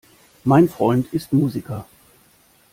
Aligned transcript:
Mein 0.45 0.67
Freund 0.67 1.13
ist 1.13 1.31
Musiker. 1.31 1.85